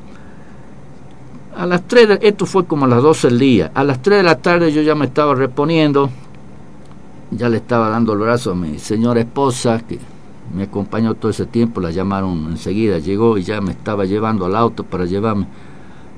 A 1.57 1.67
las 1.67 1.83
3 1.89 2.19
esto 2.21 2.45
fue 2.47 2.67
como 2.67 2.85
a 2.85 2.89
las 2.89 3.03
12 3.03 3.29
del 3.29 3.39
día. 3.39 3.71
A 3.75 3.83
las 3.83 4.03
3 4.03 4.19
de 4.19 4.23
la 4.23 4.39
tarde 4.39 4.73
yo 4.73 4.83
ya 4.83 4.95
me 4.95 5.07
estaba 5.07 5.35
reponiendo. 5.35 6.11
Ya 7.31 7.49
le 7.49 7.59
estaba 7.59 7.89
dando 7.91 8.13
el 8.13 8.21
brazo 8.21 8.53
a 8.53 8.55
mi 8.55 8.79
señora 8.79 9.21
esposa 9.21 9.81
que 9.81 9.99
me 10.55 10.65
acompañó 10.65 11.15
todo 11.15 11.31
ese 11.31 11.47
tiempo, 11.47 11.81
la 11.81 11.91
llamaron 11.91 12.47
enseguida, 12.51 12.99
llegó 12.99 13.37
y 13.37 13.43
ya 13.43 13.61
me 13.61 13.73
estaba 13.73 14.05
llevando 14.05 14.47
al 14.47 14.55
auto 14.55 14.85
para 14.85 15.05
llevarme 15.05 15.47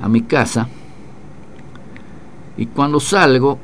a 0.00 0.08
mi 0.08 0.22
casa. 0.22 0.68
Y 2.56 2.66
cuando 2.66 3.00
salgo, 3.00 3.58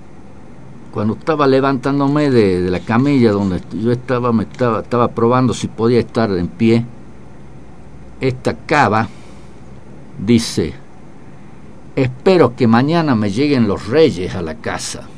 cuando 0.93 1.15
estaba 1.15 1.47
levantándome 1.47 2.31
de, 2.31 2.71
la 2.71 2.81
camilla 2.81 3.33
donde 3.33 3.61
yo 3.73 3.93
estaba, 3.93 4.33
me 4.33 4.45
estaba, 4.45 4.81
estaba 4.81 5.09
probando 5.09 5.53
si 5.53 5.69
podía 5.69 5.99
estar 5.99 6.31
en 6.31 6.49
pie, 6.49 6.85
esta 8.21 8.55
cava 8.55 9.09
dice, 10.25 10.73
espero 11.97 12.55
que 12.57 12.67
mañana 12.67 13.15
me 13.15 13.31
lleguen 13.31 13.69
los 13.69 13.87
reyes 13.89 14.35
a 14.35 14.43
la 14.43 14.55
casa. 14.55 15.09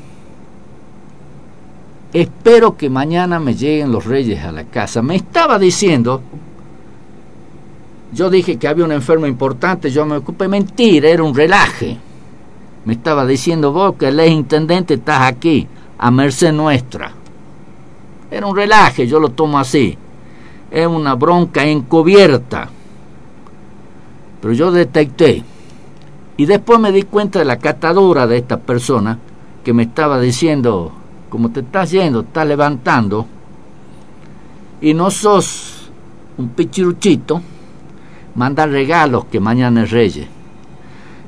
Espero 2.13 2.77
que 2.77 2.89
mañana 2.89 3.39
me 3.39 3.53
lleguen 3.53 3.91
los 3.91 4.05
reyes 4.05 4.43
a 4.43 4.51
la 4.51 4.63
casa. 4.63 5.01
Me 5.01 5.15
estaba 5.15 5.59
diciendo, 5.59 6.21
yo 8.13 8.29
dije 8.29 8.57
que 8.57 8.67
había 8.67 8.85
un 8.85 8.93
enfermo 8.93 9.27
importante, 9.27 9.91
yo 9.91 10.05
me 10.05 10.17
ocupé, 10.17 10.47
mentira, 10.47 11.09
era 11.09 11.23
un 11.23 11.35
relaje. 11.35 11.97
Me 12.85 12.93
estaba 12.93 13.25
diciendo 13.25 13.73
vos 13.73 13.95
que 13.99 14.07
el 14.07 14.19
intendente 14.25 14.93
estás 14.93 15.23
aquí, 15.23 15.67
a 15.97 16.09
merced 16.09 16.53
nuestra. 16.53 17.11
Era 18.31 18.47
un 18.47 18.55
relaje, 18.55 19.07
yo 19.07 19.19
lo 19.19 19.29
tomo 19.29 19.59
así. 19.59 19.97
Es 20.71 20.87
una 20.87 21.15
bronca 21.15 21.65
encubierta. 21.65 22.69
Pero 24.41 24.53
yo 24.53 24.71
detecté. 24.71 25.43
Y 26.37 26.45
después 26.45 26.79
me 26.79 26.91
di 26.91 27.03
cuenta 27.03 27.39
de 27.39 27.45
la 27.45 27.57
catadura 27.57 28.27
de 28.27 28.37
esta 28.37 28.57
persona 28.57 29.17
que 29.63 29.73
me 29.73 29.83
estaba 29.83 30.19
diciendo, 30.19 30.93
como 31.29 31.49
te 31.51 31.61
estás 31.61 31.91
yendo, 31.91 32.21
estás 32.21 32.47
levantando, 32.47 33.25
y 34.81 34.93
no 34.93 35.09
sos 35.09 35.89
un 36.37 36.49
pichiruchito, 36.49 37.41
manda 38.35 38.65
regalos 38.65 39.25
que 39.25 39.39
mañana 39.39 39.83
es 39.83 39.91
Reyes. 39.91 40.27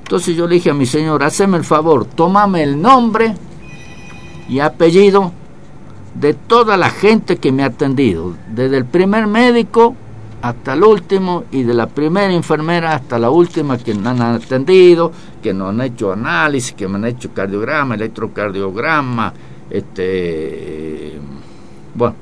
Entonces 0.02 0.36
yo 0.36 0.48
le 0.48 0.56
dije 0.56 0.72
a 0.72 0.74
mi 0.74 0.86
señor, 0.86 1.24
haceme 1.24 1.58
el 1.58 1.64
favor, 1.64 2.06
tómame 2.06 2.64
el 2.64 2.82
nombre 2.82 3.36
y 4.48 4.60
apellido 4.60 5.32
de 6.16 6.34
toda 6.34 6.78
la 6.78 6.90
gente 6.90 7.38
que 7.38 7.52
me 7.52 7.64
ha 7.64 7.68
atendido, 7.68 8.34
desde 8.48 8.78
el 8.78 8.86
primer 8.86 9.28
médico 9.28 9.96
hasta 10.42 10.74
el 10.74 10.84
último 10.84 11.44
y 11.52 11.64
de 11.64 11.74
la 11.74 11.88
primera 11.88 12.34
enfermera 12.34 12.96
hasta 12.96 13.20
la 13.20 13.30
última 13.30 13.78
que 13.78 13.94
me 13.94 14.10
han 14.10 14.22
atendido, 14.22 15.12
que 15.44 15.54
nos 15.54 15.70
han 15.70 15.82
hecho 15.82 16.14
análisis, 16.14 16.74
que 16.74 16.88
me 16.88 16.96
han 16.96 17.06
hecho 17.06 17.34
cardiograma, 17.34 17.96
electrocardiograma, 17.96 19.34
este, 19.70 21.14
bueno, 21.96 22.16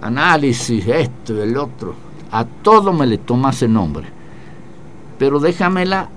análisis, 0.00 0.86
esto 0.86 1.34
y 1.34 1.40
el 1.40 1.56
otro, 1.56 1.94
a 2.30 2.44
todo 2.44 2.92
me 2.92 3.06
le 3.06 3.18
tomase 3.18 3.68
nombre, 3.68 4.06
pero 5.18 5.40
déjamela 5.40 6.08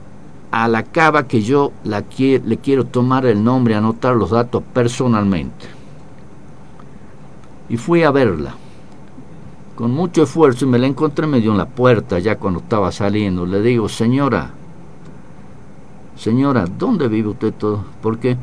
a 0.52 0.68
la 0.68 0.84
cava 0.84 1.28
que 1.28 1.42
yo 1.42 1.72
la 1.84 2.04
le 2.18 2.58
quiero 2.58 2.86
tomar 2.86 3.26
el 3.26 3.44
nombre, 3.44 3.76
anotar 3.76 4.16
los 4.16 4.30
datos 4.30 4.62
personalmente. 4.74 5.66
Y 7.70 7.78
fui 7.78 8.04
a 8.04 8.12
verla 8.12 8.54
con 9.76 9.92
mucho 9.92 10.24
esfuerzo 10.24 10.66
y 10.66 10.68
me 10.68 10.78
la 10.78 10.88
encontré 10.88 11.26
medio 11.26 11.52
en 11.52 11.58
la 11.58 11.66
puerta 11.66 12.20
ya 12.20 12.38
cuando 12.38 12.60
estaba 12.60 12.92
saliendo. 12.92 13.46
Le 13.46 13.62
digo, 13.62 13.90
señora, 13.90 14.52
señora, 16.16 16.66
¿dónde 16.68 17.08
vive 17.08 17.30
usted 17.30 17.54
todo? 17.54 17.84
Porque 18.02 18.38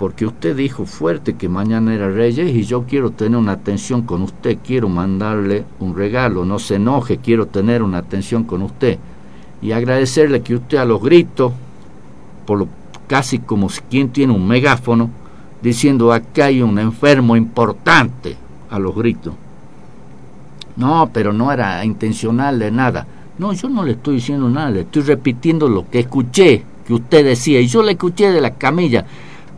porque 0.00 0.24
usted 0.24 0.56
dijo 0.56 0.86
fuerte 0.86 1.34
que 1.34 1.50
mañana 1.50 1.94
era 1.94 2.08
Reyes 2.08 2.56
y 2.56 2.62
yo 2.62 2.84
quiero 2.84 3.10
tener 3.10 3.38
una 3.38 3.52
atención 3.52 4.00
con 4.00 4.22
usted, 4.22 4.56
quiero 4.64 4.88
mandarle 4.88 5.64
un 5.78 5.94
regalo, 5.94 6.46
no 6.46 6.58
se 6.58 6.76
enoje, 6.76 7.18
quiero 7.18 7.44
tener 7.44 7.82
una 7.82 7.98
atención 7.98 8.44
con 8.44 8.62
usted. 8.62 8.98
Y 9.60 9.72
agradecerle 9.72 10.40
que 10.40 10.54
usted 10.54 10.78
a 10.78 10.86
los 10.86 11.02
gritos, 11.02 11.52
por 12.46 12.60
lo, 12.60 12.68
casi 13.08 13.40
como 13.40 13.68
quien 13.90 14.08
tiene 14.08 14.32
un 14.32 14.48
megáfono, 14.48 15.10
diciendo 15.60 16.14
acá 16.14 16.46
hay 16.46 16.62
un 16.62 16.78
enfermo 16.78 17.36
importante 17.36 18.36
a 18.70 18.78
los 18.78 18.94
gritos. 18.94 19.34
No, 20.76 21.10
pero 21.12 21.34
no 21.34 21.52
era 21.52 21.84
intencional 21.84 22.58
de 22.58 22.70
nada. 22.70 23.06
No, 23.36 23.52
yo 23.52 23.68
no 23.68 23.84
le 23.84 23.92
estoy 23.92 24.14
diciendo 24.14 24.48
nada, 24.48 24.70
le 24.70 24.80
estoy 24.80 25.02
repitiendo 25.02 25.68
lo 25.68 25.90
que 25.90 25.98
escuché 25.98 26.64
que 26.86 26.94
usted 26.94 27.22
decía. 27.22 27.60
Y 27.60 27.66
yo 27.66 27.82
le 27.82 27.92
escuché 27.92 28.30
de 28.30 28.40
la 28.40 28.54
camilla 28.54 29.04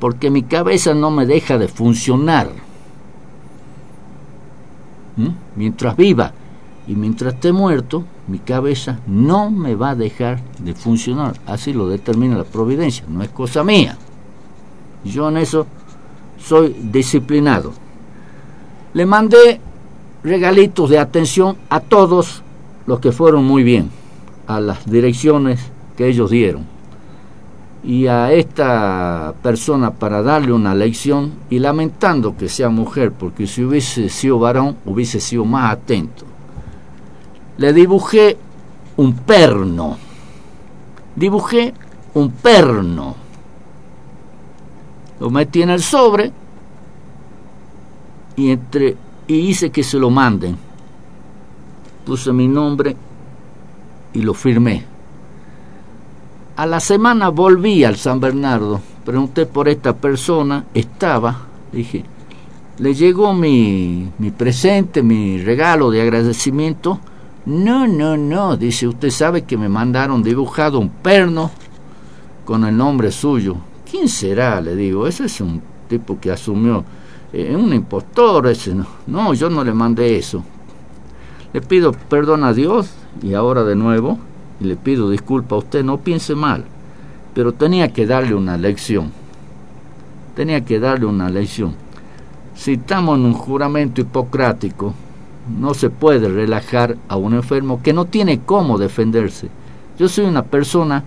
porque 0.03 0.31
mi 0.31 0.43
cabeza 0.43 0.95
no 0.95 1.13
me 1.13 1.27
deja 1.27 1.59
de 1.59 1.69
funcionar. 1.69 2.49
¿Mm? 5.17 5.29
Mientras 5.55 5.97
viva 5.97 6.33
y 6.89 6.97
mientras 6.97 7.35
esté 7.35 7.53
muerto, 7.53 8.03
mi 8.27 8.41
cabeza 8.41 8.99
no 9.07 9.49
me 9.53 9.77
va 9.77 9.91
a 9.91 9.95
dejar 9.95 10.41
de 10.59 10.75
funcionar. 10.75 11.39
Así 11.47 11.73
lo 11.73 11.87
determina 11.87 12.37
la 12.37 12.43
providencia, 12.43 13.05
no 13.09 13.23
es 13.23 13.29
cosa 13.29 13.63
mía. 13.63 13.97
Yo 15.05 15.29
en 15.29 15.37
eso 15.37 15.69
soy 16.37 16.75
disciplinado. 16.83 17.73
Le 18.95 19.07
mandé 19.07 19.61
regalitos 20.25 20.91
de 20.91 20.99
atención 20.99 21.59
a 21.71 21.79
todos 21.79 22.43
los 22.89 22.99
que 22.99 23.13
fueron 23.13 23.45
muy 23.45 23.63
bien, 23.63 23.89
a 24.49 24.59
las 24.59 24.85
direcciones 24.85 25.61
que 25.97 26.09
ellos 26.09 26.29
dieron 26.29 26.72
y 27.85 28.07
a 28.07 28.33
esta 28.33 29.35
persona 29.43 29.91
para 29.91 30.23
darle 30.23 30.53
una 30.53 30.75
lección 30.75 31.33
y 31.51 31.59
lamentando 31.59 32.37
que 32.37 32.49
sea 32.49 32.69
mujer, 32.69 33.13
porque 33.13 33.47
si 33.47 33.65
hubiese 33.65 34.09
sido 34.09 34.39
varón 34.39 34.77
hubiese 34.87 35.21
sido 35.21 35.45
más 35.45 35.73
atento. 35.73 36.25
Le 37.59 37.73
dibujé 37.73 38.37
un 38.97 39.15
perno, 39.15 39.97
dibujé 41.17 41.75
un 42.15 42.31
perno, 42.31 43.17
lo 45.19 45.31
metí 45.31 45.63
en 45.63 45.71
el 45.71 45.83
sobre 45.83 46.33
y, 48.37 48.51
entre, 48.51 48.97
y 49.27 49.35
hice 49.35 49.71
que 49.71 49.83
se 49.83 49.99
lo 49.99 50.09
manden. 50.09 50.57
Puse 52.07 52.33
mi 52.33 52.49
nombre 52.49 52.97
y 54.13 54.23
lo 54.23 54.35
firmé 54.35 54.92
a 56.57 56.67
la 56.67 56.81
semana 56.81 57.31
volví 57.31 57.85
al 57.85 57.97
San 57.97 58.21
Bernardo, 58.21 58.81
pregunté 59.05 59.47
por 59.47 59.69
esta 59.69 59.97
persona, 59.97 60.67
estaba, 60.75 61.37
dije, 61.73 62.05
le 62.79 62.95
llegó 62.95 63.33
mi, 63.33 64.11
mi 64.19 64.31
presente, 64.31 65.03
mi 65.03 65.39
regalo 65.43 65.91
de 65.91 66.03
agradecimiento. 66.03 66.99
No, 67.45 67.87
no, 67.87 68.17
no, 68.17 68.57
dice, 68.57 68.87
usted 68.87 69.11
sabe 69.11 69.43
que 69.43 69.57
me 69.57 69.69
mandaron 69.69 70.23
dibujado 70.23 70.79
un 70.79 70.89
perno 70.89 71.51
con 72.45 72.65
el 72.65 72.77
nombre 72.77 73.11
suyo. 73.11 73.57
¿Quién 73.91 74.09
será? 74.09 74.61
Le 74.61 74.75
digo, 74.77 75.07
ese 75.07 75.27
es 75.27 75.41
un 75.41 75.61
tipo 75.89 76.19
que 76.21 76.31
asumió, 76.31 76.85
eh, 77.33 77.55
un 77.57 77.73
impostor 77.73 78.47
ese, 78.47 78.75
no, 78.75 78.87
no, 79.07 79.35
yo 79.35 79.51
no 79.51 79.65
le 79.65 79.73
mandé 79.73 80.17
eso. 80.17 80.43
Le 81.53 81.61
pido 81.61 81.93
perdón 81.93 82.45
a 82.45 82.53
Dios 82.53 82.91
y 83.23 83.35
ahora 83.35 83.65
de 83.65 83.77
nuevo 83.77 84.19
le 84.63 84.77
pido 84.77 85.11
disculpa 85.11 85.57
a 85.57 85.59
usted, 85.59 85.85
no 85.85 85.99
piense 85.99 86.35
mal, 86.35 86.65
pero 87.35 87.53
tenía 87.53 87.93
que 87.93 88.07
darle 88.07 88.35
una 88.35 88.57
lección. 88.57 89.11
Tenía 90.35 90.65
que 90.65 90.81
darle 90.81 91.07
una 91.07 91.29
lección. 91.29 91.75
Si 92.55 92.73
estamos 92.73 93.19
en 93.19 93.27
un 93.27 93.35
juramento 93.35 94.01
hipocrático, 94.01 94.95
no 95.59 95.75
se 95.75 95.91
puede 95.91 96.29
relajar 96.29 96.97
a 97.09 97.17
un 97.17 97.35
enfermo 97.35 97.83
que 97.83 97.93
no 97.93 98.05
tiene 98.05 98.41
cómo 98.41 98.79
defenderse. 98.79 99.49
Yo 99.99 100.09
soy 100.09 100.25
una 100.25 100.43
persona 100.43 101.05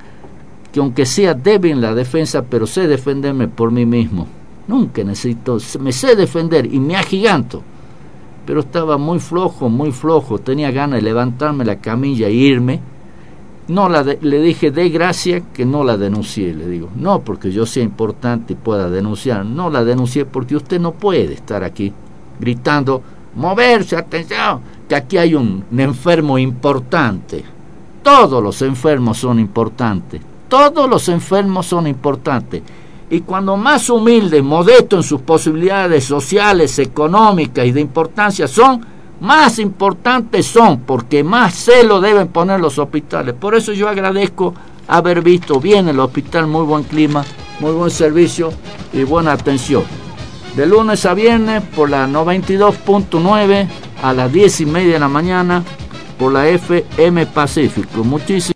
que 0.72 0.80
aunque 0.80 1.06
sea 1.06 1.34
débil 1.34 1.72
en 1.72 1.82
la 1.82 1.96
defensa, 1.96 2.44
pero 2.44 2.68
sé 2.68 2.88
defenderme 2.88 3.48
por 3.48 3.72
mí 3.72 3.86
mismo. 3.86 4.28
Nunca 4.68 5.04
necesito, 5.04 5.58
me 5.80 5.94
sé 5.94 6.16
defender 6.16 6.66
y 6.66 6.80
me 6.80 6.96
agiganto. 6.96 7.62
Pero 8.46 8.60
estaba 8.60 8.98
muy 8.98 9.20
flojo, 9.20 9.70
muy 9.70 9.92
flojo, 9.92 10.40
tenía 10.40 10.72
ganas 10.72 10.98
de 10.98 11.04
levantarme 11.04 11.66
la 11.66 11.78
camilla 11.78 12.28
e 12.28 12.34
irme. 12.34 12.80
No 13.68 13.90
la 13.90 14.04
le 14.04 14.42
dije, 14.42 14.70
de 14.70 14.90
gracia 14.90 15.42
que 15.54 15.66
no 15.66 15.84
la 15.84 15.98
denuncié, 15.98 16.54
le 16.54 16.68
digo. 16.68 16.90
No 16.96 17.20
porque 17.22 17.52
yo 17.52 17.66
sea 17.66 17.84
importante 17.84 18.54
y 18.54 18.56
pueda 18.56 18.90
denunciar, 18.90 19.46
no 19.46 19.70
la 19.70 19.84
denuncié 19.84 20.26
porque 20.26 20.56
usted 20.56 20.80
no 20.80 20.92
puede 20.92 21.34
estar 21.34 21.64
aquí 21.64 21.92
gritando, 22.40 23.02
moverse, 23.36 23.96
atención, 23.96 24.60
que 24.88 24.96
aquí 24.96 25.18
hay 25.18 25.34
un 25.34 25.64
enfermo 25.76 26.38
importante. 26.38 27.44
Todos 28.04 28.44
los 28.44 28.62
enfermos 28.62 29.18
son 29.18 29.40
importantes, 29.40 30.22
todos 30.48 30.88
los 30.88 31.10
enfermos 31.10 31.66
son 31.66 31.88
importantes 31.88 32.62
y 33.10 33.22
cuando 33.22 33.56
más 33.56 33.90
humilde, 33.90 34.42
modesto 34.42 34.98
en 34.98 35.04
sus 35.04 35.22
posibilidades 35.22 36.04
sociales, 36.04 36.80
económicas 36.80 37.66
y 37.66 37.72
de 37.72 37.82
importancia 37.82 38.48
son, 38.48 38.84
más 39.20 39.60
importantes 39.60 40.46
son, 40.46 40.82
porque 40.82 41.24
más 41.24 41.56
celo 41.56 42.02
deben 42.02 42.28
poner 42.28 42.60
los 42.60 42.78
hospitales. 42.78 43.34
Por 43.34 43.56
eso 43.56 43.74
yo 43.74 43.88
agradezco 43.88 44.54
haber 44.88 45.22
visto 45.22 45.60
bien 45.60 45.88
el 45.90 46.00
hospital, 46.00 46.48
muy 46.48 46.64
buen 46.64 46.84
clima, 46.84 47.24
muy 47.60 47.72
buen 47.72 47.92
servicio 47.92 48.52
y 48.94 49.04
buena 49.04 49.34
atención. 49.34 49.84
De 50.56 50.66
lunes 50.66 51.06
a 51.06 51.14
viernes 51.14 51.64
por 51.76 51.90
la 51.90 52.08
92.9 52.08 53.68
a 54.02 54.14
las 54.14 54.32
10 54.32 54.62
y 54.62 54.66
media 54.66 54.94
de 54.94 55.00
la 55.00 55.08
mañana 55.08 55.64
por 56.18 56.32
la 56.32 56.48
FM 56.48 57.26
Pacífico. 57.28 58.04
Muchísimas 58.04 58.44